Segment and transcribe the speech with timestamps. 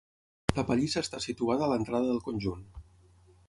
[0.59, 2.69] La pallissa està situada a l'entrada del conjunt.